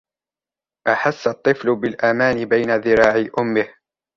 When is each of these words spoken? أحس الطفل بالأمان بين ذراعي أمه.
أحس 0.87 1.27
الطفل 1.27 1.75
بالأمان 1.75 2.45
بين 2.45 2.75
ذراعي 2.75 3.31
أمه. 3.39 3.73